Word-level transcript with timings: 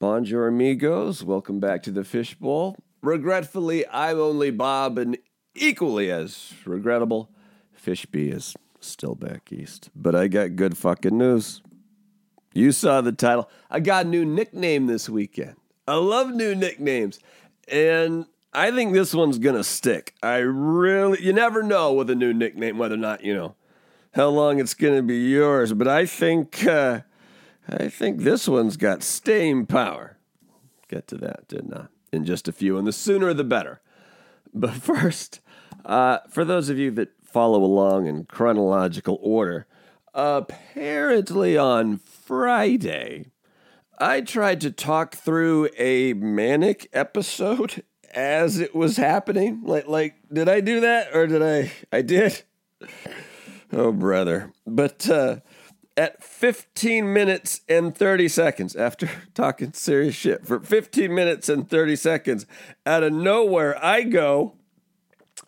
Bonjour, 0.00 0.46
amigos. 0.46 1.24
Welcome 1.24 1.58
back 1.58 1.82
to 1.82 1.90
the 1.90 2.04
Fishbowl. 2.04 2.76
Regretfully, 3.02 3.84
I'm 3.88 4.20
only 4.20 4.52
Bob, 4.52 4.96
and 4.96 5.18
equally 5.56 6.08
as 6.08 6.54
regrettable, 6.64 7.32
Fishby 7.76 8.32
is 8.32 8.54
still 8.78 9.16
back 9.16 9.52
east. 9.52 9.90
But 9.96 10.14
I 10.14 10.28
got 10.28 10.54
good 10.54 10.78
fucking 10.78 11.18
news. 11.18 11.62
You 12.54 12.70
saw 12.70 13.00
the 13.00 13.10
title. 13.10 13.50
I 13.72 13.80
got 13.80 14.06
a 14.06 14.08
new 14.08 14.24
nickname 14.24 14.86
this 14.86 15.08
weekend. 15.08 15.56
I 15.88 15.96
love 15.96 16.32
new 16.32 16.54
nicknames. 16.54 17.18
And 17.66 18.26
I 18.52 18.70
think 18.70 18.92
this 18.92 19.12
one's 19.12 19.40
going 19.40 19.56
to 19.56 19.64
stick. 19.64 20.14
I 20.22 20.36
really, 20.36 21.20
you 21.24 21.32
never 21.32 21.64
know 21.64 21.92
with 21.92 22.08
a 22.08 22.14
new 22.14 22.32
nickname 22.32 22.78
whether 22.78 22.94
or 22.94 22.98
not, 22.98 23.24
you 23.24 23.34
know, 23.34 23.56
how 24.14 24.28
long 24.28 24.60
it's 24.60 24.74
going 24.74 24.94
to 24.94 25.02
be 25.02 25.18
yours. 25.28 25.72
But 25.72 25.88
I 25.88 26.06
think, 26.06 26.64
uh, 26.64 27.00
I 27.68 27.88
think 27.88 28.20
this 28.20 28.48
one's 28.48 28.76
got 28.76 29.02
staying 29.02 29.66
power. 29.66 30.16
Get 30.88 31.06
to 31.08 31.16
that, 31.16 31.48
didn't 31.48 31.74
I? 31.74 31.86
In 32.12 32.24
just 32.24 32.48
a 32.48 32.52
few, 32.52 32.78
and 32.78 32.86
the 32.86 32.92
sooner 32.92 33.34
the 33.34 33.44
better. 33.44 33.80
But 34.54 34.74
first, 34.74 35.40
uh, 35.84 36.18
for 36.30 36.44
those 36.44 36.70
of 36.70 36.78
you 36.78 36.90
that 36.92 37.10
follow 37.22 37.62
along 37.62 38.06
in 38.06 38.24
chronological 38.24 39.18
order, 39.20 39.66
apparently 40.14 41.58
on 41.58 41.98
Friday, 41.98 43.26
I 43.98 44.22
tried 44.22 44.60
to 44.62 44.70
talk 44.70 45.14
through 45.14 45.68
a 45.76 46.14
manic 46.14 46.88
episode 46.92 47.82
as 48.14 48.58
it 48.58 48.74
was 48.74 48.96
happening. 48.96 49.62
Like, 49.64 49.86
like, 49.86 50.14
did 50.32 50.48
I 50.48 50.60
do 50.60 50.80
that 50.80 51.14
or 51.14 51.26
did 51.26 51.42
I? 51.42 51.72
I 51.92 52.02
did. 52.02 52.42
Oh, 53.70 53.92
brother. 53.92 54.50
But 54.66 55.10
uh, 55.10 55.40
at 55.98 56.22
15 56.22 57.12
minutes 57.12 57.62
and 57.68 57.94
30 57.94 58.28
seconds, 58.28 58.76
after 58.76 59.10
talking 59.34 59.72
serious 59.72 60.14
shit 60.14 60.46
for 60.46 60.60
15 60.60 61.12
minutes 61.12 61.48
and 61.48 61.68
30 61.68 61.96
seconds, 61.96 62.46
out 62.86 63.02
of 63.02 63.12
nowhere, 63.12 63.84
I 63.84 64.02
go, 64.04 64.54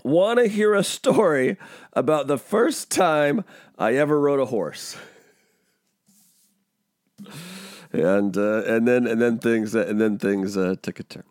want 0.03 0.41
to 0.41 0.49
hear 0.49 0.75
a 0.75 0.83
story 0.83 1.57
about 1.93 2.27
the 2.27 2.37
first 2.37 2.91
time 2.91 3.45
I 3.79 3.95
ever 3.95 4.19
rode 4.19 4.41
a 4.41 4.47
horse. 4.47 4.97
And 7.93 8.37
uh, 8.37 8.63
and 8.67 8.87
then 8.87 9.07
and 9.07 9.21
then 9.21 9.39
things 9.39 9.75
uh, 9.75 9.85
and 9.87 10.01
then 10.01 10.17
things 10.19 10.57
uh, 10.57 10.77
took 10.81 11.01
a 11.01 11.03
turn. 11.03 11.25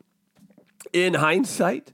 In 0.92 1.16
hindsight, 1.16 1.94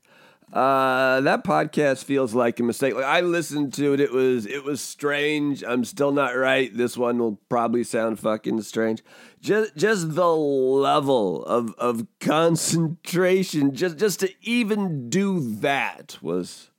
uh, 0.56 1.20
that 1.20 1.44
podcast 1.44 2.06
feels 2.06 2.34
like 2.34 2.61
a 2.61 2.64
mistake. 2.64 2.95
Like 2.95 3.03
I 3.03 3.20
listened 3.20 3.73
to 3.73 3.94
it, 3.94 4.00
it 4.00 4.14
was 4.14 4.45
it 4.45 4.64
was 4.64 4.80
strange. 4.80 5.66
I'm 5.66 5.84
still 5.84 6.14
not 6.14 6.30
right. 6.38 6.75
This 6.75 6.95
one 6.95 7.20
will 7.20 7.42
probably 7.50 7.84
sound 7.84 8.20
fucking 8.20 8.62
strange. 8.62 9.03
Just 9.42 9.75
just 9.75 10.16
the 10.16 10.34
level 10.34 11.44
of 11.44 11.75
of 11.78 12.08
concentration, 12.22 13.75
just 13.75 13.97
just 13.97 14.22
to 14.22 14.31
even 14.42 15.09
do 15.09 15.42
that 15.58 16.17
was 16.22 16.69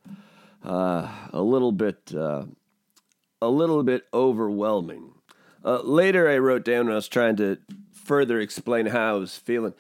uh, 0.65 1.13
a 1.35 1.43
little 1.43 1.73
bit 1.73 2.15
uh, 2.15 2.45
a 3.43 3.49
little 3.49 3.83
bit 3.83 4.05
overwhelming. 4.15 5.13
Uh, 5.63 5.83
later, 5.83 6.31
I 6.31 6.39
wrote 6.39 6.65
down 6.65 6.87
when 6.87 6.93
I 6.93 6.97
was 6.97 7.09
trying 7.09 7.37
to 7.37 7.59
further 7.93 8.41
explain 8.41 8.87
how 8.87 9.17
I 9.17 9.19
was 9.19 9.37
feeling. 9.37 9.75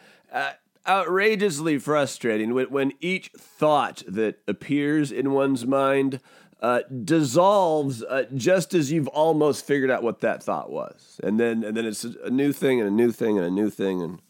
Outrageously 0.88 1.78
frustrating 1.78 2.54
when, 2.54 2.66
when 2.66 2.92
each 3.00 3.30
thought 3.36 4.02
that 4.06 4.38
appears 4.46 5.10
in 5.10 5.32
one's 5.32 5.66
mind 5.66 6.20
uh, 6.60 6.80
dissolves 7.04 8.02
uh, 8.02 8.24
just 8.34 8.72
as 8.72 8.90
you've 8.90 9.08
almost 9.08 9.66
figured 9.66 9.90
out 9.90 10.02
what 10.02 10.20
that 10.20 10.42
thought 10.42 10.70
was, 10.70 11.20
and 11.22 11.38
then 11.38 11.62
and 11.62 11.76
then 11.76 11.84
it's 11.84 12.04
a 12.04 12.30
new 12.30 12.52
thing 12.52 12.80
and 12.80 12.88
a 12.88 12.92
new 12.92 13.12
thing 13.12 13.36
and 13.36 13.46
a 13.46 13.50
new 13.50 13.68
thing, 13.68 14.00
and 14.00 14.22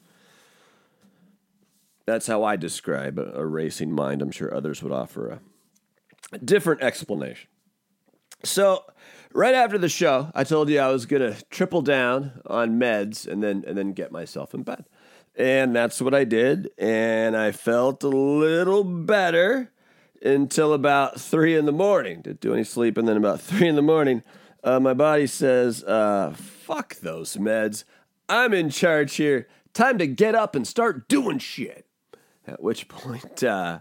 that's 2.04 2.26
how 2.26 2.42
I 2.42 2.56
describe 2.56 3.18
a, 3.18 3.32
a 3.34 3.46
racing 3.46 3.92
mind. 3.92 4.22
I'm 4.22 4.32
sure 4.32 4.52
others 4.52 4.82
would 4.82 4.92
offer 4.92 5.40
a 6.32 6.38
different 6.38 6.82
explanation. 6.82 7.48
So 8.42 8.84
right 9.32 9.54
after 9.54 9.78
the 9.78 9.88
show, 9.88 10.30
I 10.34 10.42
told 10.44 10.68
you 10.68 10.80
I 10.80 10.90
was 10.90 11.06
gonna 11.06 11.36
triple 11.50 11.82
down 11.82 12.40
on 12.46 12.78
meds 12.78 13.26
and 13.26 13.42
then 13.42 13.64
and 13.66 13.78
then 13.78 13.92
get 13.92 14.10
myself 14.10 14.52
in 14.52 14.62
bed. 14.62 14.84
And 15.36 15.76
that's 15.76 16.00
what 16.00 16.14
I 16.14 16.24
did, 16.24 16.70
and 16.78 17.36
I 17.36 17.52
felt 17.52 18.02
a 18.02 18.08
little 18.08 18.84
better 18.84 19.70
until 20.22 20.72
about 20.72 21.20
three 21.20 21.54
in 21.54 21.66
the 21.66 21.72
morning. 21.72 22.22
Didn't 22.22 22.40
do 22.40 22.54
any 22.54 22.64
sleep, 22.64 22.96
and 22.96 23.06
then 23.06 23.18
about 23.18 23.40
three 23.42 23.68
in 23.68 23.76
the 23.76 23.82
morning, 23.82 24.22
uh, 24.64 24.80
my 24.80 24.94
body 24.94 25.26
says, 25.26 25.84
uh, 25.84 26.32
"Fuck 26.34 26.96
those 26.96 27.36
meds. 27.36 27.84
I'm 28.30 28.54
in 28.54 28.70
charge 28.70 29.16
here. 29.16 29.46
Time 29.74 29.98
to 29.98 30.06
get 30.06 30.34
up 30.34 30.54
and 30.54 30.66
start 30.66 31.06
doing 31.06 31.38
shit." 31.38 31.86
At 32.46 32.62
which 32.62 32.88
point, 32.88 33.44
uh, 33.44 33.80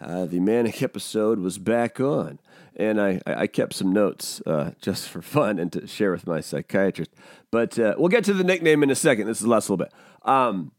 uh, 0.00 0.26
the 0.26 0.40
manic 0.40 0.82
episode 0.82 1.38
was 1.38 1.58
back 1.58 2.00
on 2.00 2.40
and 2.78 3.00
I, 3.00 3.20
I 3.26 3.46
kept 3.48 3.74
some 3.74 3.92
notes 3.92 4.40
uh, 4.46 4.70
just 4.80 5.08
for 5.08 5.20
fun 5.20 5.58
and 5.58 5.72
to 5.72 5.86
share 5.86 6.12
with 6.12 6.26
my 6.26 6.40
psychiatrist. 6.40 7.10
But 7.50 7.78
uh, 7.78 7.96
we'll 7.98 8.08
get 8.08 8.24
to 8.24 8.32
the 8.32 8.44
nickname 8.44 8.82
in 8.82 8.90
a 8.90 8.94
second. 8.94 9.26
This 9.26 9.38
is 9.38 9.42
the 9.42 9.50
last 9.50 9.68
little 9.68 9.84
bit. 9.84 9.92
Um, 10.22 10.70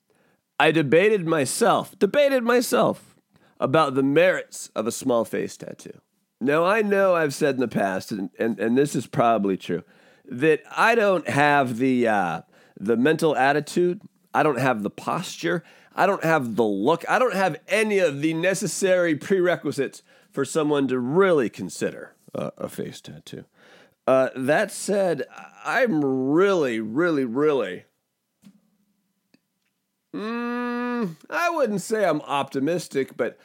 I 0.59 0.71
debated 0.71 1.25
myself, 1.25 1.97
debated 1.97 2.43
myself 2.43 3.15
about 3.59 3.95
the 3.95 4.03
merits 4.03 4.69
of 4.75 4.87
a 4.87 4.91
small 4.91 5.23
face 5.23 5.55
tattoo. 5.55 6.01
Now, 6.41 6.65
I 6.65 6.81
know 6.81 7.15
I've 7.15 7.33
said 7.33 7.55
in 7.55 7.61
the 7.61 7.67
past, 7.67 8.11
and, 8.11 8.29
and, 8.37 8.59
and 8.59 8.77
this 8.77 8.95
is 8.95 9.07
probably 9.07 9.57
true, 9.57 9.83
that 10.25 10.61
I 10.75 10.95
don't 10.95 11.27
have 11.27 11.77
the, 11.77 12.07
uh, 12.07 12.41
the 12.79 12.97
mental 12.97 13.35
attitude, 13.35 14.01
I 14.33 14.43
don't 14.43 14.59
have 14.59 14.83
the 14.83 14.89
posture, 14.89 15.63
I 15.95 16.05
don't 16.05 16.23
have 16.23 16.55
the 16.55 16.63
look, 16.63 17.03
I 17.09 17.19
don't 17.19 17.33
have 17.33 17.59
any 17.67 17.99
of 17.99 18.21
the 18.21 18.33
necessary 18.33 19.15
prerequisites 19.15 20.03
for 20.31 20.45
someone 20.45 20.87
to 20.89 20.99
really 20.99 21.49
consider 21.49 22.15
uh, 22.35 22.51
a 22.57 22.69
face 22.69 23.01
tattoo. 23.01 23.45
Uh, 24.07 24.29
that 24.35 24.71
said, 24.71 25.25
I'm 25.65 26.03
really, 26.03 26.79
really, 26.79 27.25
really. 27.25 27.85
Mm, 30.15 31.15
I 31.29 31.49
wouldn't 31.51 31.81
say 31.81 32.05
I'm 32.05 32.21
optimistic, 32.21 33.15
but 33.15 33.37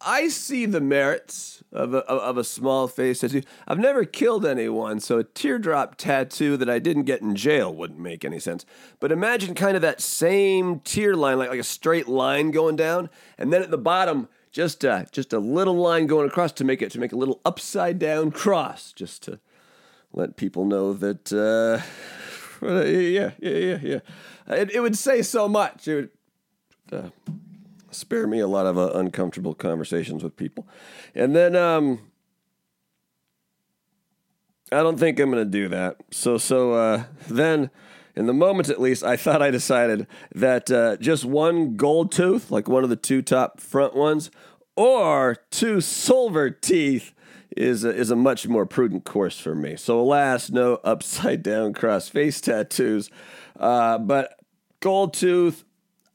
I 0.00 0.28
see 0.28 0.64
the 0.64 0.80
merits 0.80 1.62
of 1.72 1.92
a, 1.92 1.98
of 2.06 2.38
a 2.38 2.44
small 2.44 2.88
face 2.88 3.20
tattoo. 3.20 3.42
I've 3.68 3.78
never 3.78 4.04
killed 4.04 4.46
anyone, 4.46 4.98
so 5.00 5.18
a 5.18 5.24
teardrop 5.24 5.96
tattoo 5.96 6.56
that 6.56 6.70
I 6.70 6.78
didn't 6.78 7.02
get 7.02 7.20
in 7.20 7.36
jail 7.36 7.74
wouldn't 7.74 8.00
make 8.00 8.24
any 8.24 8.40
sense. 8.40 8.64
But 8.98 9.12
imagine 9.12 9.54
kind 9.54 9.76
of 9.76 9.82
that 9.82 10.00
same 10.00 10.80
tear 10.80 11.14
line, 11.14 11.36
like, 11.38 11.50
like 11.50 11.60
a 11.60 11.64
straight 11.64 12.08
line 12.08 12.50
going 12.50 12.76
down, 12.76 13.10
and 13.36 13.52
then 13.52 13.62
at 13.62 13.70
the 13.70 13.78
bottom, 13.78 14.28
just 14.50 14.84
uh, 14.84 15.04
just 15.12 15.34
a 15.34 15.38
little 15.38 15.76
line 15.76 16.06
going 16.06 16.26
across 16.26 16.52
to 16.52 16.64
make 16.64 16.80
it 16.80 16.90
to 16.92 16.98
make 16.98 17.12
a 17.12 17.16
little 17.16 17.40
upside 17.44 17.98
down 17.98 18.30
cross, 18.30 18.94
just 18.94 19.22
to 19.24 19.38
let 20.14 20.36
people 20.36 20.64
know 20.64 20.94
that. 20.94 21.30
Uh, 21.30 21.84
yeah, 22.62 23.30
yeah, 23.38 23.50
yeah, 23.50 23.78
yeah. 23.82 24.00
It, 24.48 24.70
it 24.72 24.80
would 24.80 24.96
say 24.96 25.22
so 25.22 25.48
much. 25.48 25.88
It 25.88 25.94
would 25.94 26.10
uh, 27.04 27.10
spare 27.90 28.26
me 28.26 28.40
a 28.40 28.46
lot 28.46 28.66
of 28.66 28.78
uh, 28.78 28.92
uncomfortable 28.94 29.54
conversations 29.54 30.22
with 30.22 30.36
people, 30.36 30.66
and 31.14 31.34
then 31.34 31.56
um, 31.56 32.00
I 34.72 34.82
don't 34.82 34.98
think 34.98 35.18
I'm 35.18 35.30
going 35.30 35.44
to 35.44 35.50
do 35.50 35.68
that. 35.68 35.96
So 36.10 36.38
so 36.38 36.72
uh, 36.72 37.04
then 37.28 37.70
in 38.16 38.26
the 38.26 38.34
moment 38.34 38.68
at 38.68 38.80
least, 38.80 39.04
I 39.04 39.16
thought 39.16 39.42
I 39.42 39.50
decided 39.50 40.06
that 40.34 40.70
uh, 40.70 40.96
just 40.96 41.24
one 41.24 41.76
gold 41.76 42.12
tooth, 42.12 42.50
like 42.50 42.68
one 42.68 42.84
of 42.84 42.90
the 42.90 42.96
two 42.96 43.22
top 43.22 43.60
front 43.60 43.94
ones, 43.94 44.30
or 44.76 45.36
two 45.50 45.80
silver 45.80 46.50
teeth 46.50 47.12
is 47.56 47.84
a, 47.84 47.90
is 47.90 48.10
a 48.10 48.16
much 48.16 48.46
more 48.46 48.66
prudent 48.66 49.04
course 49.04 49.38
for 49.38 49.54
me. 49.54 49.76
So, 49.76 50.00
alas, 50.00 50.50
no 50.50 50.74
upside 50.84 51.42
down 51.42 51.72
cross 51.72 52.08
face 52.08 52.40
tattoos. 52.40 53.10
Uh, 53.58 53.98
but 53.98 54.38
gold 54.80 55.14
tooth, 55.14 55.64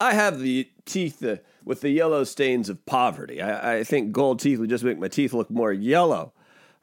I 0.00 0.14
have 0.14 0.40
the 0.40 0.68
teeth 0.84 1.22
uh, 1.24 1.36
with 1.64 1.80
the 1.80 1.90
yellow 1.90 2.24
stains 2.24 2.68
of 2.68 2.84
poverty. 2.86 3.40
I, 3.40 3.78
I, 3.78 3.84
think 3.84 4.12
gold 4.12 4.40
teeth 4.40 4.58
would 4.58 4.70
just 4.70 4.84
make 4.84 4.98
my 4.98 5.08
teeth 5.08 5.32
look 5.32 5.50
more 5.50 5.72
yellow. 5.72 6.32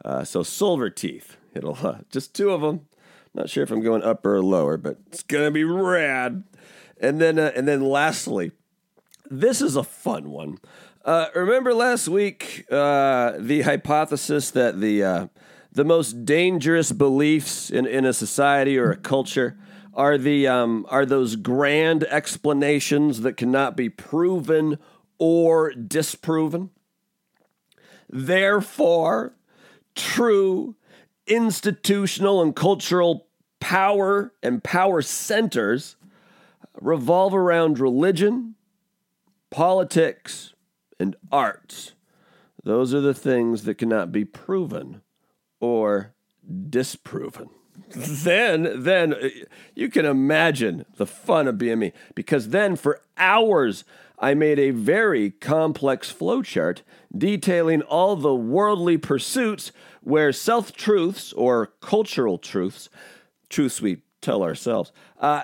Uh, 0.03 0.23
so, 0.23 0.43
silver 0.43 0.89
teeth, 0.89 1.37
it'll 1.53 1.77
uh, 1.85 1.99
just 2.11 2.33
two 2.33 2.51
of 2.51 2.61
them. 2.61 2.87
Not 3.33 3.49
sure 3.49 3.63
if 3.63 3.71
I'm 3.71 3.81
going 3.81 4.03
upper 4.03 4.35
or 4.35 4.43
lower, 4.43 4.77
but 4.77 4.97
it's 5.07 5.23
gonna 5.23 5.51
be 5.51 5.63
rad. 5.63 6.43
And 6.99 7.19
then, 7.19 7.39
uh, 7.39 7.51
and 7.55 7.67
then, 7.67 7.81
lastly, 7.81 8.51
this 9.29 9.61
is 9.61 9.75
a 9.75 9.83
fun 9.83 10.29
one. 10.29 10.59
Uh, 11.05 11.27
remember 11.35 11.73
last 11.73 12.07
week 12.07 12.65
uh, 12.71 13.33
the 13.37 13.61
hypothesis 13.63 14.51
that 14.51 14.79
the 14.79 15.03
uh, 15.03 15.27
the 15.73 15.83
most 15.83 16.23
dangerous 16.23 16.93
beliefs 16.93 17.69
in, 17.69 17.85
in 17.85 18.05
a 18.05 18.13
society 18.13 18.77
or 18.77 18.91
a 18.91 18.95
culture 18.95 19.57
are 19.93 20.17
the 20.17 20.47
um, 20.47 20.85
are 20.87 21.05
those 21.05 21.35
grand 21.35 22.05
explanations 22.05 23.19
that 23.19 23.35
cannot 23.35 23.75
be 23.75 23.89
proven 23.89 24.79
or 25.17 25.73
disproven. 25.73 26.69
Therefore, 28.09 29.35
true 29.95 30.77
institutional 31.27 32.41
and 32.41 32.55
cultural 32.55 33.27
power 33.59 34.31
and 34.41 34.63
power 34.63 35.01
centers 35.01 35.97
revolve 36.79 37.35
around 37.35 37.77
religion, 37.77 38.55
politics, 39.49 40.52
and 40.99 41.15
arts. 41.31 41.93
Those 42.63 42.93
are 42.93 43.01
the 43.01 43.13
things 43.13 43.63
that 43.63 43.77
cannot 43.77 44.11
be 44.11 44.25
proven 44.25 45.01
or 45.59 46.13
disproven. 46.69 47.49
then, 47.89 48.83
then 48.83 49.13
uh, 49.13 49.29
you 49.75 49.89
can 49.89 50.05
imagine 50.05 50.85
the 50.97 51.05
fun 51.05 51.47
of 51.47 51.57
being 51.57 51.79
me 51.79 51.91
because 52.15 52.49
then 52.49 52.75
for 52.75 53.01
hours 53.17 53.83
I 54.19 54.33
made 54.33 54.59
a 54.59 54.71
very 54.71 55.31
complex 55.31 56.11
flowchart 56.11 56.81
detailing 57.15 57.81
all 57.81 58.15
the 58.15 58.33
worldly 58.33 58.97
pursuits 58.97 59.71
where 60.01 60.31
self 60.31 60.73
truths 60.73 61.33
or 61.33 61.73
cultural 61.81 62.37
truths, 62.37 62.89
truths 63.49 63.81
we 63.81 64.01
tell 64.21 64.43
ourselves, 64.43 64.91
uh, 65.19 65.43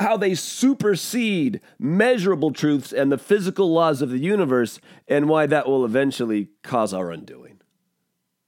how 0.00 0.16
they 0.16 0.34
supersede 0.34 1.60
measurable 1.78 2.52
truths 2.52 2.92
and 2.92 3.10
the 3.12 3.18
physical 3.18 3.72
laws 3.72 4.02
of 4.02 4.10
the 4.10 4.18
universe, 4.18 4.80
and 5.08 5.28
why 5.28 5.46
that 5.46 5.66
will 5.66 5.84
eventually 5.84 6.50
cause 6.62 6.92
our 6.92 7.10
undoing. 7.10 7.60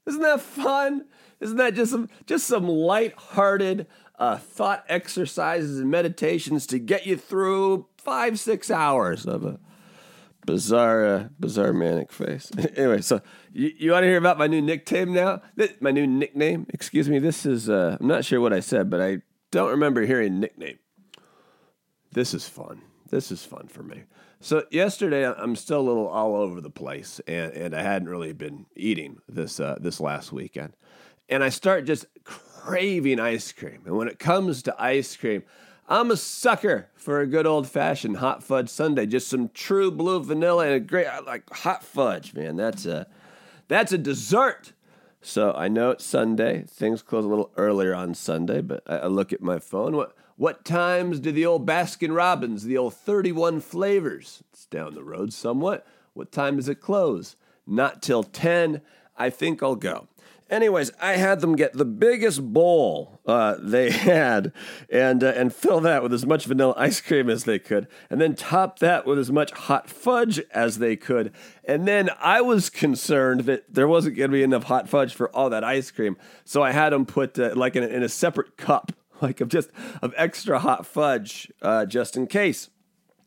Isn't 0.07 0.23
that 0.23 0.41
fun? 0.41 1.07
Isn't 1.41 1.57
that 1.57 1.75
just 1.75 1.93
some 1.93 2.09
just 2.27 2.47
some 2.47 2.69
light-hearted 2.69 3.87
uh, 4.19 4.39
thought 4.39 4.85
exercises 4.89 5.79
and 5.79 5.91
meditations 5.91 6.67
to 6.69 6.79
get 6.79 7.07
you 7.07 7.17
through 7.17 7.87
five 7.97 8.39
six 8.39 8.71
hours 8.71 9.27
of 9.27 9.45
a 9.45 9.59
bizarre 10.47 11.05
uh, 11.05 11.29
bizarre 11.39 11.73
manic 11.73 12.13
face. 12.13 12.51
anyway, 12.77 13.03
so 13.03 13.21
you, 13.53 13.73
you 13.77 13.91
want 13.91 14.05
to 14.05 14.09
hear 14.09 14.17
about 14.17 14.39
my 14.39 14.47
new 14.47 14.63
nickname 14.63 15.13
now? 15.13 15.43
My 15.81 15.91
new 15.91 16.07
nickname, 16.07 16.67
excuse 16.71 17.09
me. 17.09 17.19
This 17.19 17.45
is 17.45 17.69
uh, 17.69 17.99
I'm 18.01 18.07
not 18.07 18.25
sure 18.25 18.41
what 18.41 18.53
I 18.53 18.61
said, 18.61 18.89
but 18.89 19.01
I 19.03 19.19
don't 19.51 19.71
remember 19.71 20.07
hearing 20.07 20.41
nickname. 20.41 20.79
This 22.17 22.33
is 22.33 22.49
fun. 22.49 22.81
This 23.11 23.31
is 23.31 23.45
fun 23.45 23.69
for 23.69 23.83
me. 23.83 24.05
So 24.41 24.65
yesterday, 24.71 25.31
I'm 25.31 25.55
still 25.55 25.81
a 25.81 25.83
little 25.83 26.09
all 26.09 26.35
over 26.35 26.63
the 26.63 26.71
place, 26.71 27.21
and, 27.29 27.53
and 27.53 27.77
I 27.77 27.83
hadn't 27.83 28.09
really 28.09 28.33
been 28.33 28.65
eating 28.75 29.19
this 29.29 29.61
uh, 29.61 29.77
this 29.79 30.01
last 30.01 30.33
weekend, 30.33 30.73
and 31.29 31.45
I 31.45 31.51
start 31.51 31.85
just 31.85 32.07
craving 32.25 33.21
ice 33.21 33.53
cream. 33.53 33.83
And 33.85 33.99
when 33.99 34.09
it 34.09 34.19
comes 34.19 34.63
to 34.63 34.83
ice 34.83 35.15
cream, 35.15 35.43
I'm 35.91 36.11
a 36.11 36.17
sucker 36.17 36.89
for 36.95 37.21
a 37.21 37.27
good 37.27 37.47
old 37.47 37.69
fashioned 37.69 38.17
hot 38.17 38.43
fudge 38.43 38.71
sundae. 38.71 39.05
Just 39.05 39.29
some 39.29 39.51
true 39.51 39.91
blue 39.91 40.25
vanilla 40.25 40.65
and 40.65 40.75
a 40.75 40.81
great 40.81 41.09
like 41.27 41.51
hot 41.51 41.85
fudge, 41.85 42.33
man. 42.33 42.57
That's 42.57 42.87
a 42.87 43.09
that's 43.69 43.93
a 43.93 43.99
dessert. 43.99 44.73
So 45.21 45.53
I 45.53 45.69
know 45.69 45.91
it's 45.91 46.07
Sunday. 46.07 46.65
Things 46.67 47.03
close 47.03 47.27
a 47.27 47.29
little 47.29 47.53
earlier 47.59 47.95
on 47.95 48.15
Sunday, 48.15 48.63
but 48.63 48.83
I, 48.87 49.01
I 49.01 49.07
look 49.09 49.35
at 49.35 49.43
my 49.43 49.59
phone. 49.59 49.95
What 49.97 50.17
what 50.37 50.65
times 50.65 51.21
do 51.21 51.33
the 51.33 51.47
old 51.47 51.67
Baskin 51.67 52.15
Robbins, 52.15 52.65
the 52.65 52.77
old 52.77 52.95
31 52.95 53.61
flavors? 53.61 54.43
It's 54.53 54.67
down 54.67 54.95
the 54.95 55.03
road 55.03 55.33
somewhat. 55.33 55.87
What 56.13 56.33
time 56.33 56.57
does 56.57 56.69
it 56.69 56.81
close? 56.81 57.37
Not 57.67 58.03
till 58.03 58.23
10. 58.23 58.83
I 59.17 59.31
think 59.31 59.63
I'll 59.63 59.77
go. 59.77 60.09
Anyways, 60.49 60.93
I 61.01 61.15
had 61.15 61.41
them 61.41 61.57
get 61.57 61.73
the 61.73 61.85
biggest 61.85 62.53
bowl 62.53 63.21
uh, 63.27 63.57
they 63.61 63.91
had 63.91 64.53
and 64.89 65.25
uh, 65.25 65.33
and 65.35 65.53
fill 65.53 65.81
that 65.81 66.03
with 66.03 66.13
as 66.13 66.25
much 66.25 66.47
vanilla 66.47 66.75
ice 66.77 67.01
cream 67.01 67.29
as 67.29 67.45
they 67.45 67.59
could, 67.59 67.89
and 68.09 68.21
then 68.21 68.37
top 68.37 68.79
that 68.79 69.07
with 69.07 69.19
as 69.19 69.33
much 69.33 69.51
hot 69.51 69.91
fudge 69.91 70.39
as 70.53 70.79
they 70.79 70.95
could. 70.95 71.33
And 71.65 71.89
then 71.89 72.11
I 72.21 72.43
was 72.43 72.71
concerned 72.71 73.41
that 73.41 73.75
there 73.75 73.89
wasn't 73.89 74.17
going 74.17 74.31
to 74.31 74.37
be 74.37 74.45
enough 74.45 74.65
hot 74.65 74.89
fudge 74.89 75.15
for 75.15 75.35
all 75.35 75.51
that 75.51 75.65
ice 75.65 75.91
cream, 75.91 76.17
so 76.45 76.63
I 76.63 76.71
had 76.71 76.93
them 76.93 77.07
put 77.07 77.39
uh, 77.39 77.53
like 77.57 77.75
in 77.75 77.83
a, 77.83 77.89
in 77.89 78.03
a, 78.05 78.09
separate 78.09 78.57
cup, 78.57 78.93
like 79.23 79.41
of 79.41 79.49
just 79.49 79.71
of 80.03 80.15
extra 80.17 80.59
hot 80.59 80.87
fudge, 80.87 81.51
uh, 81.63 81.87
just 81.87 82.17
in 82.17 82.27
case. 82.27 82.71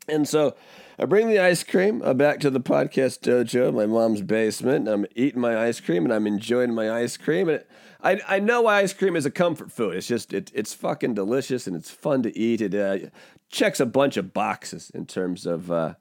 And 0.08 0.28
so 0.28 0.56
I 0.98 1.06
bring 1.06 1.30
the 1.30 1.40
ice 1.40 1.64
cream 1.64 2.02
uh, 2.04 2.14
back 2.14 2.40
to 2.42 2.50
the 2.50 2.60
podcast 2.60 3.20
dojo, 3.20 3.74
my 3.74 3.86
mom's 3.86 4.22
basement. 4.22 4.88
and 4.88 4.90
I'm 4.90 5.06
eating 5.16 5.40
my 5.40 5.58
ice 5.58 5.80
cream 5.80 6.04
and 6.04 6.14
I'm 6.14 6.28
enjoying 6.28 6.74
my 6.74 6.92
ice 6.92 7.16
cream. 7.16 7.48
And 7.48 7.60
it, 7.60 7.70
I, 8.02 8.20
I 8.28 8.40
know 8.40 8.68
ice 8.68 8.94
cream 8.94 9.16
is 9.16 9.26
a 9.26 9.32
comfort 9.32 9.72
food. 9.72 9.96
It's 9.96 10.08
just, 10.08 10.34
it, 10.34 10.52
it's 10.54 10.74
fucking 10.74 11.14
delicious 11.14 11.68
and 11.68 11.76
it's 11.76 11.92
fun 11.92 12.24
to 12.24 12.38
eat. 12.38 12.62
It 12.62 12.76
uh, 12.76 13.10
checks 13.50 13.80
a 13.80 13.86
bunch 13.86 14.18
of 14.18 14.34
boxes 14.34 14.90
in 14.94 15.06
terms 15.06 15.46
of 15.46 15.72
uh, 15.72 15.94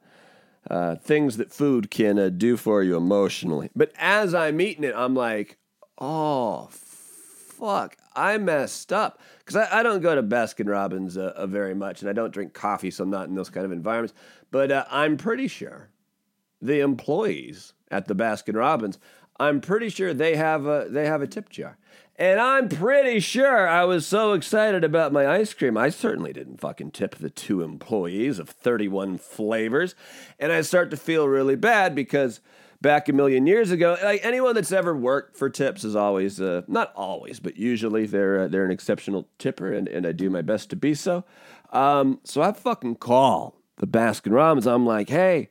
uh, 0.69 0.95
things 0.95 1.37
that 1.37 1.53
food 1.53 1.91
can 1.91 2.17
uh, 2.17 2.29
do 2.29 2.57
for 2.57 2.83
you 2.83 2.97
emotionally. 2.97 3.69
But 3.75 3.91
as 3.97 4.33
I'm 4.33 4.59
eating 4.59 4.83
it, 4.83 4.93
I'm 4.95 5.13
like, 5.13 5.57
oh, 5.99 6.69
fuck, 6.71 7.95
I 8.13 8.37
messed 8.37 8.91
up. 8.91 9.19
Because 9.39 9.55
I, 9.55 9.79
I, 9.79 9.83
don't 9.83 10.01
go 10.01 10.15
to 10.15 10.23
Baskin 10.23 10.69
Robbins 10.69 11.17
uh, 11.17 11.33
uh, 11.35 11.47
very 11.47 11.73
much, 11.73 12.01
and 12.01 12.09
I 12.09 12.13
don't 12.13 12.33
drink 12.33 12.53
coffee, 12.53 12.91
so 12.91 13.03
I'm 13.03 13.09
not 13.09 13.27
in 13.27 13.35
those 13.35 13.49
kind 13.49 13.65
of 13.65 13.71
environments. 13.71 14.13
But 14.51 14.71
uh, 14.71 14.85
I'm 14.89 15.17
pretty 15.17 15.47
sure 15.47 15.89
the 16.61 16.79
employees 16.79 17.73
at 17.89 18.07
the 18.07 18.15
Baskin 18.15 18.55
Robbins, 18.55 18.99
I'm 19.39 19.61
pretty 19.61 19.89
sure 19.89 20.13
they 20.13 20.35
have 20.35 20.65
a 20.65 20.87
they 20.89 21.05
have 21.05 21.21
a 21.21 21.27
tip 21.27 21.49
jar. 21.49 21.77
And 22.17 22.41
I'm 22.41 22.67
pretty 22.67 23.21
sure 23.21 23.65
I 23.65 23.85
was 23.85 24.05
so 24.05 24.33
excited 24.33 24.83
about 24.83 25.13
my 25.13 25.25
ice 25.25 25.53
cream. 25.53 25.77
I 25.77 25.87
certainly 25.87 26.33
didn't 26.33 26.59
fucking 26.59 26.91
tip 26.91 27.15
the 27.15 27.29
two 27.29 27.61
employees 27.61 28.39
of 28.39 28.49
31 28.49 29.19
flavors. 29.19 29.95
And 30.37 30.51
I 30.51 30.59
start 30.59 30.91
to 30.91 30.97
feel 30.97 31.29
really 31.29 31.55
bad 31.55 31.95
because 31.95 32.41
back 32.81 33.09
a 33.09 33.13
million 33.13 33.45
years 33.45 33.71
ago, 33.71 33.97
like 34.01 34.21
anyone 34.23 34.55
that's 34.55 34.71
ever 34.71 34.95
worked 34.95 35.35
for 35.35 35.49
tips 35.49 35.83
is 35.83 35.95
always, 35.95 36.39
uh, 36.39 36.61
not 36.67 36.93
always, 36.95 37.39
but 37.39 37.57
usually 37.57 38.05
they're, 38.05 38.41
uh, 38.41 38.47
they're 38.47 38.65
an 38.65 38.71
exceptional 38.71 39.27
tipper 39.37 39.73
and, 39.73 39.87
and 39.87 40.05
I 40.07 40.11
do 40.11 40.29
my 40.29 40.41
best 40.41 40.69
to 40.69 40.75
be 40.75 40.93
so. 40.93 41.25
Um, 41.71 42.19
so 42.23 42.41
I 42.41 42.51
fucking 42.51 42.95
call 42.95 43.55
the 43.77 43.87
Baskin 43.87 44.33
Robbins. 44.33 44.65
I'm 44.67 44.85
like, 44.85 45.09
hey, 45.09 45.49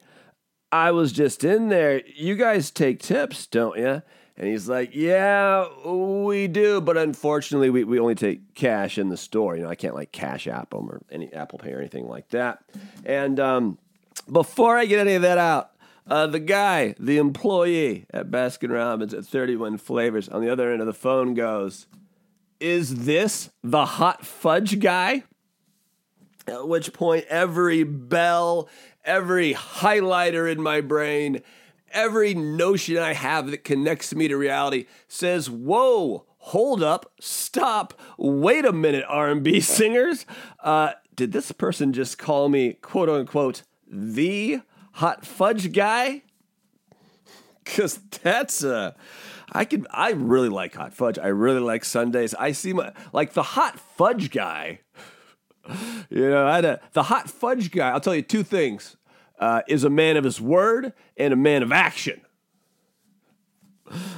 I 0.70 0.90
was 0.90 1.12
just 1.12 1.44
in 1.44 1.68
there. 1.68 2.02
You 2.14 2.36
guys 2.36 2.70
take 2.70 3.00
tips, 3.00 3.46
don't 3.46 3.78
you? 3.78 4.02
And 4.38 4.46
he's 4.46 4.68
like, 4.68 4.94
Yeah, 4.94 5.66
we 5.84 6.46
do, 6.46 6.80
but 6.80 6.96
unfortunately, 6.96 7.70
we, 7.70 7.82
we 7.82 7.98
only 7.98 8.14
take 8.14 8.54
cash 8.54 8.96
in 8.96 9.08
the 9.08 9.16
store. 9.16 9.56
You 9.56 9.64
know, 9.64 9.68
I 9.68 9.74
can't 9.74 9.96
like 9.96 10.12
cash 10.12 10.46
app 10.46 10.70
them 10.70 10.88
or 10.88 11.00
any 11.10 11.32
Apple 11.32 11.58
Pay 11.58 11.72
or 11.72 11.80
anything 11.80 12.06
like 12.06 12.28
that. 12.28 12.62
And 13.04 13.40
um, 13.40 13.78
before 14.30 14.78
I 14.78 14.84
get 14.84 15.00
any 15.00 15.14
of 15.14 15.22
that 15.22 15.38
out, 15.38 15.72
uh, 16.08 16.26
the 16.26 16.40
guy, 16.40 16.94
the 16.98 17.18
employee 17.18 18.06
at 18.10 18.30
Baskin 18.30 18.72
Robbins 18.72 19.14
at 19.14 19.24
31 19.24 19.78
Flavors 19.78 20.28
on 20.28 20.42
the 20.42 20.50
other 20.50 20.72
end 20.72 20.80
of 20.80 20.86
the 20.86 20.92
phone 20.92 21.34
goes, 21.34 21.86
Is 22.60 23.04
this 23.04 23.50
the 23.62 23.84
hot 23.84 24.24
fudge 24.24 24.80
guy? 24.80 25.24
At 26.46 26.66
which 26.66 26.94
point, 26.94 27.26
every 27.28 27.82
bell, 27.82 28.68
every 29.04 29.52
highlighter 29.52 30.50
in 30.50 30.62
my 30.62 30.80
brain, 30.80 31.42
every 31.92 32.32
notion 32.34 32.96
I 32.96 33.12
have 33.12 33.50
that 33.50 33.64
connects 33.64 34.14
me 34.14 34.28
to 34.28 34.36
reality 34.36 34.86
says, 35.08 35.50
"Whoa, 35.50 36.24
hold 36.38 36.82
up, 36.82 37.12
stop, 37.20 37.98
wait 38.16 38.64
a 38.64 38.72
minute, 38.72 39.04
R&B 39.06 39.60
singers. 39.60 40.24
Uh, 40.62 40.92
did 41.14 41.32
this 41.32 41.52
person 41.52 41.92
just 41.92 42.16
call 42.16 42.48
me 42.48 42.74
quote 42.74 43.10
unquote 43.10 43.62
the 43.90 44.60
hot 44.98 45.24
fudge 45.24 45.72
guy?" 45.72 46.22
Because 47.64 47.98
that's 48.22 48.62
a. 48.62 48.94
Uh, 49.52 49.64
can. 49.64 49.86
I 49.90 50.10
really 50.10 50.48
like 50.48 50.74
hot 50.74 50.94
fudge. 50.94 51.18
I 51.18 51.28
really 51.28 51.60
like 51.60 51.84
Sundays. 51.84 52.34
I 52.34 52.52
see 52.52 52.72
my 52.72 52.92
like 53.12 53.32
the 53.32 53.42
hot 53.42 53.78
fudge 53.78 54.30
guy 54.30 54.80
you 56.08 56.30
know, 56.30 56.46
I 56.46 56.56
had 56.56 56.64
a, 56.64 56.80
the 56.92 57.04
hot 57.04 57.30
fudge 57.30 57.70
guy. 57.70 57.90
I'll 57.90 58.00
tell 58.00 58.14
you 58.14 58.22
two 58.22 58.42
things: 58.42 58.96
uh, 59.38 59.62
is 59.68 59.84
a 59.84 59.90
man 59.90 60.16
of 60.16 60.24
his 60.24 60.40
word 60.40 60.92
and 61.16 61.32
a 61.32 61.36
man 61.36 61.62
of 61.62 61.72
action. 61.72 62.20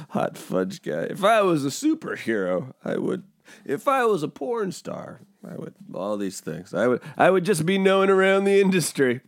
Hot 0.09 0.37
fudge 0.37 0.81
guy. 0.81 1.03
If 1.03 1.23
I 1.23 1.41
was 1.41 1.65
a 1.65 1.69
superhero, 1.69 2.73
I 2.83 2.97
would. 2.97 3.23
If 3.65 3.87
I 3.87 4.05
was 4.05 4.23
a 4.23 4.27
porn 4.27 4.71
star, 4.71 5.21
I 5.47 5.55
would. 5.55 5.75
All 5.93 6.17
these 6.17 6.39
things. 6.39 6.73
I 6.73 6.87
would. 6.87 7.01
I 7.17 7.29
would 7.29 7.45
just 7.45 7.65
be 7.65 7.77
known 7.77 8.09
around 8.09 8.45
the 8.45 8.61
industry 8.61 9.21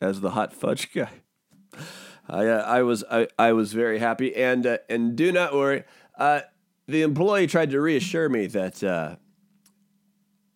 as 0.00 0.20
the 0.20 0.30
hot 0.30 0.52
fudge 0.52 0.92
guy. 0.94 1.10
I, 2.28 2.46
uh, 2.46 2.62
I 2.62 2.82
was. 2.82 3.04
I, 3.10 3.28
I 3.38 3.52
was 3.52 3.72
very 3.72 3.98
happy, 3.98 4.34
and 4.34 4.66
uh, 4.66 4.78
and 4.88 5.14
do 5.14 5.30
not 5.30 5.54
worry. 5.54 5.84
Uh, 6.18 6.40
the 6.88 7.02
employee 7.02 7.46
tried 7.46 7.70
to 7.70 7.80
reassure 7.80 8.28
me 8.28 8.46
that 8.46 8.82
uh, 8.82 9.16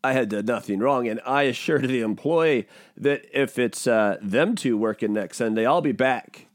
I 0.03 0.13
had 0.13 0.31
done 0.31 0.47
nothing 0.47 0.79
wrong. 0.81 1.09
And 1.09 1.21
I 1.27 1.43
assured 1.43 1.89
the 1.89 2.01
employee 2.01 2.67
that 2.97 3.27
if 3.33 3.59
it's 3.59 3.87
uh, 3.87 4.19
them 4.23 4.55
two 4.55 4.77
working 4.77 5.13
next 5.13 5.39
Sunday, 5.39 5.67
I'll 5.67 5.81
be 5.81 5.93
back 5.93 6.47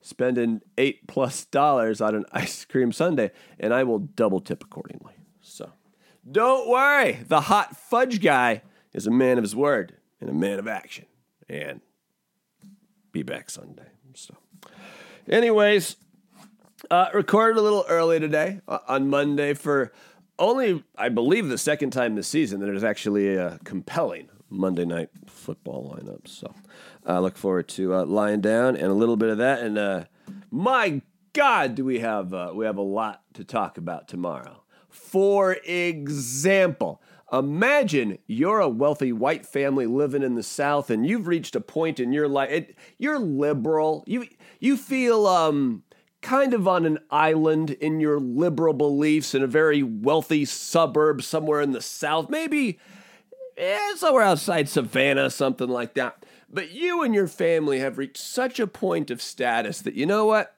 spending 0.00 0.60
eight 0.76 1.06
plus 1.06 1.44
dollars 1.46 2.00
on 2.00 2.14
an 2.14 2.24
ice 2.32 2.64
cream 2.64 2.92
sundae, 2.92 3.30
and 3.58 3.72
I 3.72 3.84
will 3.84 3.98
double 3.98 4.40
tip 4.40 4.62
accordingly. 4.62 5.14
So 5.40 5.72
don't 6.30 6.68
worry. 6.68 7.20
The 7.26 7.42
hot 7.42 7.76
fudge 7.76 8.20
guy 8.20 8.62
is 8.92 9.06
a 9.06 9.10
man 9.10 9.38
of 9.38 9.44
his 9.44 9.56
word 9.56 9.96
and 10.20 10.30
a 10.30 10.34
man 10.34 10.58
of 10.58 10.68
action. 10.68 11.06
And 11.48 11.80
be 13.14 13.22
back 13.22 13.48
Sunday. 13.48 13.86
So, 14.14 14.34
anyways, 15.28 15.94
uh, 16.90 17.06
recorded 17.14 17.56
a 17.56 17.62
little 17.62 17.84
early 17.88 18.18
today 18.18 18.60
uh, 18.66 18.80
on 18.88 19.08
Monday 19.08 19.54
for 19.54 19.92
only, 20.36 20.82
I 20.98 21.10
believe, 21.10 21.48
the 21.48 21.56
second 21.56 21.92
time 21.92 22.16
this 22.16 22.26
season 22.26 22.58
that 22.58 22.68
is 22.74 22.82
actually 22.82 23.36
a 23.36 23.60
compelling 23.62 24.30
Monday 24.50 24.84
night 24.84 25.10
football 25.26 25.96
lineups. 25.96 26.26
So 26.26 26.52
I 27.06 27.20
look 27.20 27.36
forward 27.36 27.68
to 27.68 27.94
uh, 27.94 28.04
lying 28.04 28.40
down 28.40 28.74
and 28.76 28.86
a 28.86 28.94
little 28.94 29.16
bit 29.16 29.30
of 29.30 29.38
that. 29.38 29.60
And 29.60 29.78
uh, 29.78 30.04
my 30.50 31.00
God, 31.34 31.76
do 31.76 31.84
we 31.84 32.00
have 32.00 32.34
uh, 32.34 32.50
we 32.52 32.64
have 32.64 32.78
a 32.78 32.82
lot 32.82 33.22
to 33.34 33.44
talk 33.44 33.78
about 33.78 34.08
tomorrow. 34.08 34.64
For 34.88 35.56
example, 35.64 37.00
imagine 37.32 38.18
you're 38.26 38.60
a 38.60 38.68
wealthy 38.68 39.12
white 39.12 39.46
family 39.46 39.86
living 39.86 40.22
in 40.22 40.34
the 40.34 40.42
South, 40.42 40.90
and 40.90 41.06
you've 41.06 41.26
reached 41.26 41.56
a 41.56 41.60
point 41.60 42.00
in 42.00 42.12
your 42.12 42.28
life. 42.28 42.50
It, 42.50 42.76
you're 42.98 43.18
liberal. 43.18 44.04
You 44.06 44.26
you 44.60 44.76
feel 44.76 45.26
um 45.26 45.82
kind 46.22 46.54
of 46.54 46.66
on 46.66 46.86
an 46.86 46.98
island 47.10 47.70
in 47.70 48.00
your 48.00 48.18
liberal 48.18 48.72
beliefs 48.72 49.34
in 49.34 49.42
a 49.42 49.46
very 49.46 49.82
wealthy 49.82 50.44
suburb 50.44 51.22
somewhere 51.22 51.60
in 51.60 51.72
the 51.72 51.82
South, 51.82 52.30
maybe 52.30 52.78
eh, 53.58 53.94
somewhere 53.96 54.22
outside 54.22 54.68
Savannah, 54.68 55.30
something 55.30 55.68
like 55.68 55.94
that. 55.94 56.24
But 56.48 56.70
you 56.70 57.02
and 57.02 57.14
your 57.14 57.26
family 57.26 57.80
have 57.80 57.98
reached 57.98 58.16
such 58.18 58.58
a 58.58 58.66
point 58.66 59.10
of 59.10 59.20
status 59.20 59.82
that 59.82 59.94
you 59.94 60.06
know 60.06 60.24
what? 60.24 60.53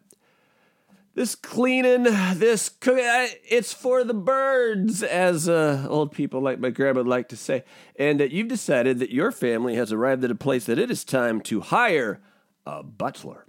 This 1.16 1.35
cleaning, 1.35 2.02
this 2.35 2.68
cooking, 2.68 3.02
it's 3.49 3.73
for 3.73 4.04
the 4.04 4.12
birds, 4.12 5.02
as 5.02 5.49
uh, 5.49 5.87
old 5.88 6.12
people 6.12 6.42
like 6.42 6.61
my 6.61 6.68
grandma 6.68 7.00
like 7.00 7.30
to 7.30 7.38
say. 7.38 7.64
And 7.99 8.20
that 8.20 8.32
you've 8.32 8.49
decided 8.49 8.99
that 8.99 9.11
your 9.11 9.32
family 9.32 9.76
has 9.76 9.92
arrived 9.92 10.23
at 10.25 10.30
a 10.30 10.35
place 10.35 10.66
that 10.66 10.78
it 10.78 10.90
is 10.90 11.04
time 11.04 11.40
to 11.40 11.62
hire 11.62 12.20
a 12.66 12.82
butler. 12.82 13.46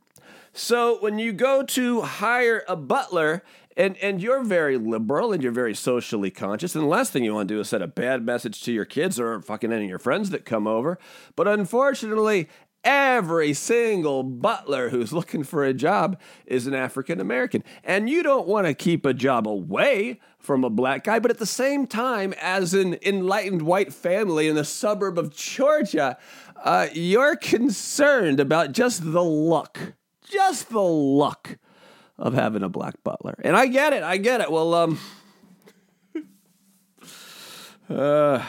So 0.53 0.97
when 1.01 1.19
you 1.19 1.33
go 1.33 1.61
to 1.61 2.01
hire 2.03 2.63
a 2.69 2.77
butler, 2.77 3.43
and 3.75 3.97
and 3.97 4.21
you're 4.21 4.43
very 4.43 4.77
liberal 4.77 5.33
and 5.33 5.43
you're 5.43 5.51
very 5.51 5.75
socially 5.75 6.31
conscious, 6.31 6.73
and 6.73 6.85
the 6.85 6.89
last 6.89 7.11
thing 7.11 7.25
you 7.25 7.33
want 7.33 7.49
to 7.49 7.55
do 7.55 7.59
is 7.59 7.67
send 7.69 7.83
a 7.83 7.87
bad 7.87 8.25
message 8.25 8.61
to 8.63 8.71
your 8.71 8.85
kids 8.85 9.19
or 9.19 9.41
fucking 9.41 9.73
any 9.73 9.83
of 9.83 9.89
your 9.89 9.99
friends 9.99 10.29
that 10.29 10.45
come 10.45 10.67
over. 10.67 10.97
But 11.35 11.49
unfortunately, 11.49 12.47
every 12.83 13.53
single 13.53 14.23
butler 14.23 14.89
who's 14.89 15.11
looking 15.11 15.43
for 15.43 15.63
a 15.63 15.73
job 15.73 16.19
is 16.45 16.67
an 16.67 16.73
African 16.73 17.19
American. 17.19 17.63
And 17.83 18.09
you 18.09 18.23
don't 18.23 18.47
want 18.47 18.67
to 18.67 18.73
keep 18.73 19.05
a 19.05 19.13
job 19.13 19.47
away 19.47 20.19
from 20.39 20.63
a 20.63 20.69
black 20.69 21.03
guy, 21.03 21.19
but 21.19 21.31
at 21.31 21.39
the 21.39 21.45
same 21.45 21.85
time, 21.87 22.33
as 22.41 22.73
an 22.73 22.97
enlightened 23.05 23.61
white 23.63 23.93
family 23.93 24.47
in 24.47 24.55
the 24.55 24.63
suburb 24.63 25.17
of 25.17 25.35
Georgia, 25.35 26.17
uh, 26.63 26.87
you're 26.93 27.35
concerned 27.35 28.39
about 28.39 28.71
just 28.71 29.11
the 29.11 29.23
luck, 29.23 29.77
just 30.23 30.69
the 30.69 30.81
luck 30.81 31.57
of 32.17 32.33
having 32.33 32.63
a 32.63 32.69
black 32.69 32.95
butler. 33.03 33.35
And 33.43 33.55
I 33.55 33.67
get 33.67 33.93
it, 33.93 34.03
I 34.03 34.17
get 34.17 34.41
it. 34.41 34.51
Well, 34.51 34.73
um, 34.73 34.99
uh, 37.89 38.45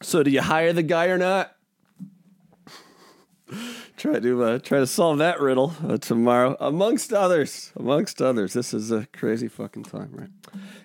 so 0.00 0.22
do 0.22 0.30
you 0.30 0.40
hire 0.40 0.72
the 0.72 0.82
guy 0.82 1.06
or 1.06 1.18
not? 1.18 1.57
Try 3.98 4.20
to 4.20 4.42
uh, 4.44 4.58
try 4.58 4.78
to 4.78 4.86
solve 4.86 5.18
that 5.18 5.40
riddle 5.40 5.74
uh, 5.86 5.98
tomorrow, 5.98 6.56
amongst 6.60 7.12
others. 7.12 7.72
Amongst 7.76 8.22
others, 8.22 8.52
this 8.52 8.72
is 8.72 8.90
a 8.90 9.06
crazy 9.12 9.48
fucking 9.48 9.84
time, 9.84 10.10
right? 10.12 10.30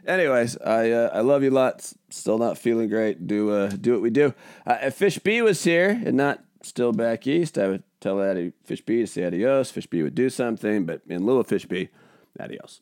Anyways, 0.06 0.58
I 0.58 0.92
uh, 0.92 1.10
I 1.14 1.22
love 1.22 1.44
you 1.44 1.52
lots. 1.52 1.96
Still 2.10 2.38
not 2.38 2.58
feeling 2.58 2.90
great. 2.90 3.28
Do 3.28 3.52
uh, 3.52 3.68
do 3.70 3.94
what 3.94 4.02
we 4.02 4.10
do. 4.10 4.34
Uh, 4.66 4.78
if 4.82 4.96
Fish 4.96 5.20
B 5.20 5.42
was 5.42 5.64
here 5.64 5.90
and 5.90 6.18
not 6.18 6.44
still 6.64 6.92
back 6.92 7.28
east, 7.28 7.58
I 7.58 7.68
would 7.68 7.84
tell 8.02 8.22
Addy 8.22 8.54
Fish 8.66 8.82
B 8.82 9.02
to 9.02 9.08
say 9.08 9.24
adios. 9.24 9.72
Fish 9.72 9.88
B 9.88 10.02
would 10.02 10.16
do 10.16 10.30
something, 10.30 10.86
but 10.86 11.02
in 11.08 11.26
lieu 11.26 11.40
of 11.40 11.48
Fish 11.48 11.66
B, 11.66 11.90
adios. 12.40 12.82